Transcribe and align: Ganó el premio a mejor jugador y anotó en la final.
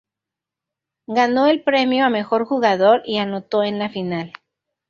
Ganó 1.05 1.45
el 1.45 1.61
premio 1.61 2.05
a 2.05 2.09
mejor 2.09 2.45
jugador 2.47 3.03
y 3.05 3.19
anotó 3.19 3.61
en 3.63 3.77
la 3.77 3.91
final. 3.91 4.33